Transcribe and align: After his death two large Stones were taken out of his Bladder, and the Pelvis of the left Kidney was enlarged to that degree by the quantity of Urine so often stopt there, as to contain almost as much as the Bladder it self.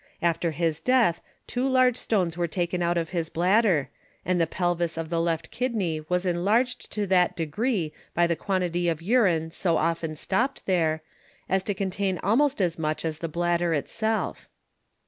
After 0.23 0.49
his 0.49 0.79
death 0.79 1.21
two 1.45 1.69
large 1.69 1.95
Stones 1.95 2.35
were 2.35 2.47
taken 2.47 2.81
out 2.81 2.97
of 2.97 3.09
his 3.09 3.29
Bladder, 3.29 3.89
and 4.25 4.41
the 4.41 4.47
Pelvis 4.47 4.97
of 4.97 5.09
the 5.11 5.21
left 5.21 5.51
Kidney 5.51 6.01
was 6.09 6.25
enlarged 6.25 6.91
to 6.93 7.05
that 7.05 7.35
degree 7.35 7.93
by 8.15 8.25
the 8.25 8.35
quantity 8.35 8.89
of 8.89 9.03
Urine 9.03 9.51
so 9.51 9.77
often 9.77 10.15
stopt 10.15 10.65
there, 10.65 11.03
as 11.47 11.61
to 11.61 11.75
contain 11.75 12.19
almost 12.23 12.59
as 12.59 12.79
much 12.79 13.05
as 13.05 13.19
the 13.19 13.29
Bladder 13.29 13.75
it 13.75 13.89
self. 13.89 14.49